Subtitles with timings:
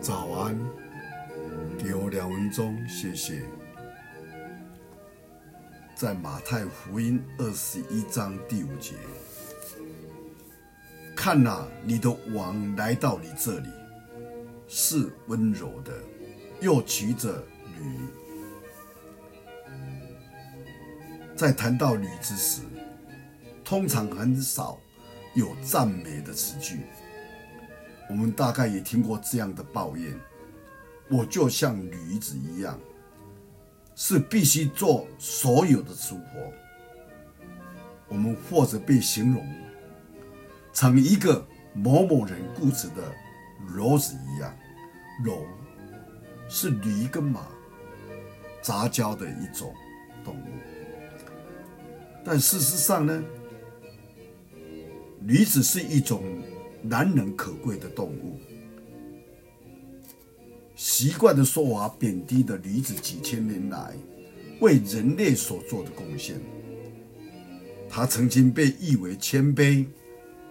[0.00, 0.56] 早安，
[1.76, 3.42] 给我两分钟，谢谢。
[5.96, 8.94] 在马太福音二十一章第五节，
[11.16, 13.68] 看哪，你的王来到你这里，
[14.68, 15.92] 是温柔的，
[16.60, 17.44] 又骑着
[17.76, 17.98] 驴。
[21.34, 22.62] 在谈到驴之时，
[23.64, 24.78] 通常很少
[25.34, 26.82] 有赞美的词句。
[28.08, 30.18] 我们大概也听过这样的抱怨：
[31.10, 32.80] 我就像驴子一样，
[33.94, 36.52] 是必须做所有的粗活。
[38.08, 39.46] 我们或者被形容
[40.72, 43.14] 成一个某某人固执的
[43.76, 44.56] 骡子一样，
[45.22, 45.44] 骡
[46.48, 47.46] 是驴跟马
[48.62, 49.74] 杂交的一种
[50.24, 50.46] 动物，
[52.24, 53.22] 但事实上呢，
[55.20, 56.22] 驴子是一种。
[56.82, 58.38] 难能可贵的动物，
[60.76, 63.94] 习惯的说法贬低的驴子几千年来
[64.60, 66.40] 为人类所做的贡献。
[67.88, 69.86] 它曾经被誉为谦卑、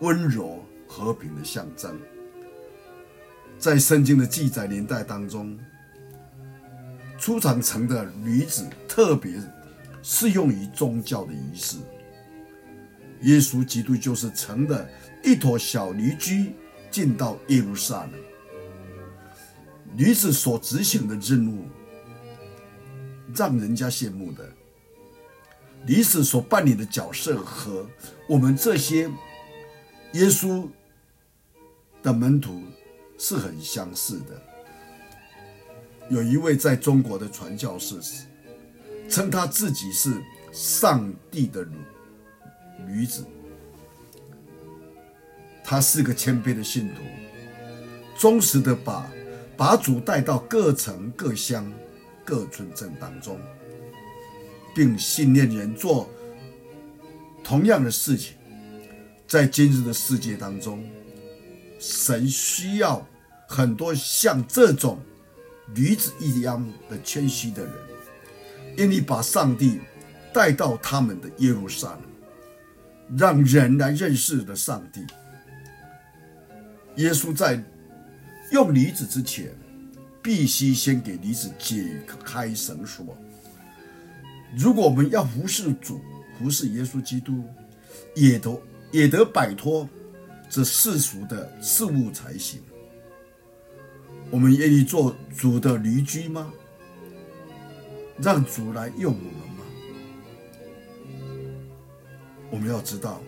[0.01, 1.97] 温柔、和平的象征。
[3.57, 5.57] 在圣经的记载年代当中，
[7.17, 9.33] 出长城的驴子特别
[10.03, 11.77] 适用于宗教的仪式。
[13.21, 14.89] 耶稣基督就是乘的
[15.23, 16.53] 一坨小驴驹
[16.91, 18.13] 进到耶路撒冷。
[19.95, 21.65] 驴子所执行的任务，
[23.35, 24.47] 让人家羡慕的。
[25.85, 27.87] 驴子所扮演的角色和
[28.27, 29.09] 我们这些
[30.13, 30.67] 耶稣
[32.03, 32.61] 的门徒
[33.17, 34.41] 是很相似的。
[36.09, 37.99] 有一位在中国的传教士
[39.09, 40.21] 称他自己是
[40.51, 41.75] 上帝的驴。
[42.85, 43.25] 女子，
[45.63, 47.01] 他是个谦卑的信徒，
[48.17, 49.09] 忠实的把
[49.55, 51.71] 把主带到各城各乡
[52.23, 53.39] 各村镇当中，
[54.75, 56.09] 并训练人做
[57.43, 58.35] 同样的事情。
[59.27, 60.89] 在今日的世界当中，
[61.79, 63.05] 神需要
[63.47, 64.99] 很多像这种
[65.75, 67.73] 驴子一样的谦虚的人，
[68.77, 69.81] 因为把上帝
[70.33, 72.01] 带到他们的耶路撒冷。
[73.15, 75.05] 让人来认识的上帝。
[76.95, 77.63] 耶稣在
[78.51, 79.51] 用驴子之前，
[80.21, 83.15] 必须先给驴子解开绳索。
[84.57, 86.01] 如果我们要服侍主、
[86.37, 87.43] 服侍耶稣基督，
[88.15, 89.87] 也得也得摆脱
[90.49, 92.61] 这世俗的事物才行。
[94.31, 96.51] 我们愿意做主的驴駒吗？
[98.19, 99.46] 让主来用我们。
[102.49, 103.21] 我们要知道，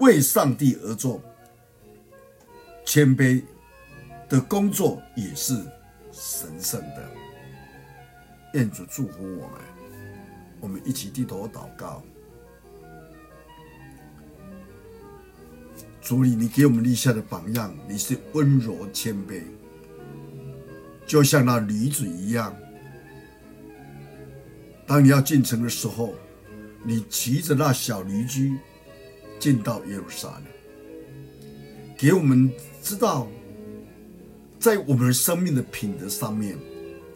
[0.00, 1.22] 为上帝而做
[2.84, 3.42] 谦卑
[4.28, 5.54] 的工作也是
[6.10, 7.08] 神圣的。
[8.54, 9.60] 愿主祝福我们，
[10.60, 12.02] 我们一起低头祷告。
[16.00, 19.42] 主里，你给我们立下的榜样，你是温柔谦卑，
[21.06, 22.54] 就像那驴子一样。
[24.86, 26.12] 当你要进城的时候。
[26.88, 28.56] 你骑着那小驴驹
[29.40, 30.44] 进到耶路撒冷，
[31.98, 32.48] 给我们
[32.80, 33.26] 知道，
[34.60, 36.56] 在我们生命的品德上面，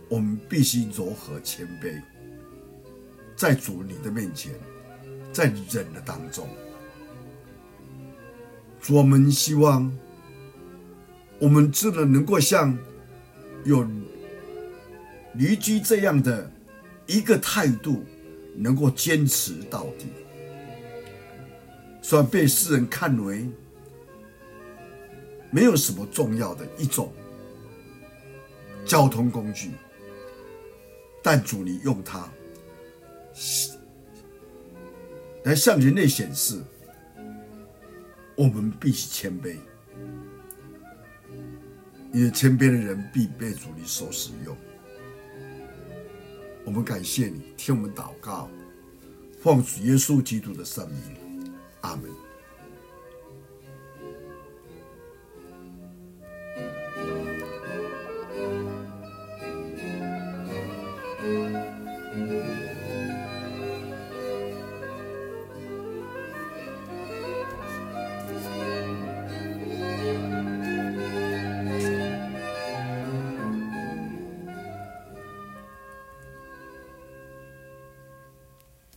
[0.09, 2.03] 我们必须柔和谦卑，
[3.37, 4.53] 在主你的面前，
[5.33, 6.49] 在人的当中，
[8.89, 9.97] 我们希望
[11.39, 12.77] 我们真的能够像
[13.63, 13.87] 有
[15.35, 16.53] 驴驹这样的
[17.07, 18.05] 一个态度。
[18.55, 20.07] 能够坚持到底，
[22.03, 23.49] 虽然被世人看为
[25.51, 27.13] 没有什么重要的一种
[28.85, 29.71] 交通工具，
[31.23, 32.29] 但主你用它
[35.45, 36.63] 来向人类显示，
[38.37, 39.57] 我们必须谦卑，
[42.13, 44.57] 因为谦卑的人必被主你所使用。
[46.71, 48.49] 我们感谢你，听我们祷告，
[49.41, 52.09] 奉主耶稣基督的圣名，阿门。